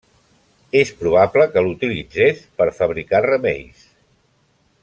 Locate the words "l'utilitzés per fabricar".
1.67-3.25